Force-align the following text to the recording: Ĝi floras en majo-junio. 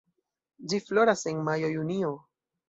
Ĝi 0.71 0.79
floras 0.85 1.21
en 1.33 1.45
majo-junio. 1.51 2.11